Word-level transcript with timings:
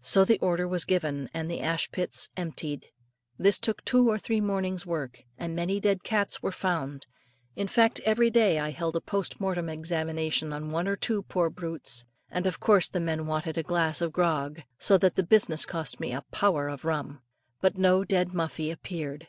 So 0.00 0.24
the 0.24 0.38
order 0.38 0.68
was 0.68 0.84
given, 0.84 1.28
and 1.34 1.50
the 1.50 1.60
ash 1.60 1.90
pits 1.90 2.28
emptied. 2.36 2.86
This 3.36 3.58
took 3.58 3.84
two 3.84 4.08
or 4.08 4.16
three 4.16 4.40
mornings' 4.40 4.86
work, 4.86 5.24
and 5.36 5.56
many 5.56 5.80
dead 5.80 6.04
cats 6.04 6.40
were 6.40 6.52
found; 6.52 7.06
in 7.56 7.66
fact, 7.66 8.00
every 8.04 8.30
day 8.30 8.60
I 8.60 8.70
held 8.70 8.94
a 8.94 9.00
post 9.00 9.40
mortem 9.40 9.68
examination 9.68 10.52
on 10.52 10.70
one 10.70 10.86
or 10.86 10.94
two 10.94 11.24
poor 11.24 11.50
brutes, 11.50 12.04
and 12.30 12.46
of 12.46 12.60
course 12.60 12.88
the 12.88 13.00
men 13.00 13.26
wanted 13.26 13.58
a 13.58 13.64
glass 13.64 14.00
of 14.00 14.12
grog; 14.12 14.60
so 14.78 14.96
that 14.98 15.16
the 15.16 15.26
business 15.26 15.66
cost 15.66 15.98
me 15.98 16.12
"a 16.12 16.22
power" 16.30 16.68
of 16.68 16.84
rum. 16.84 17.20
But 17.60 17.76
no 17.76 18.04
dead 18.04 18.28
Muffie 18.32 18.70
appeared. 18.70 19.26